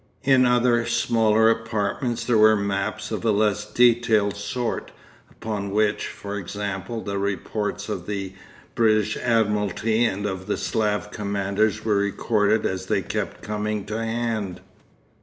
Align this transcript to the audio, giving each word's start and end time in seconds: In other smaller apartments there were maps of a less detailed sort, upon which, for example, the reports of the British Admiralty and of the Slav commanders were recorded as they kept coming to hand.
In 0.23 0.47
other 0.47 0.83
smaller 0.87 1.51
apartments 1.51 2.23
there 2.25 2.35
were 2.39 2.55
maps 2.55 3.11
of 3.11 3.23
a 3.23 3.29
less 3.29 3.65
detailed 3.71 4.35
sort, 4.35 4.89
upon 5.29 5.69
which, 5.69 6.07
for 6.07 6.39
example, 6.39 7.03
the 7.03 7.19
reports 7.19 7.87
of 7.87 8.07
the 8.07 8.33
British 8.73 9.15
Admiralty 9.15 10.03
and 10.05 10.25
of 10.25 10.47
the 10.47 10.57
Slav 10.57 11.11
commanders 11.11 11.85
were 11.85 11.97
recorded 11.97 12.65
as 12.65 12.87
they 12.87 13.03
kept 13.03 13.43
coming 13.43 13.85
to 13.85 14.03
hand. 14.03 14.61